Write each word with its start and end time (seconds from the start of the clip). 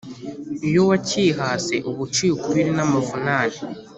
Iyo 0.67 0.81
wacyihase 0.89 1.75
uba 1.89 1.99
uciye 2.05 2.31
ukubiri 2.33 2.71
n’amavunane 2.77 3.57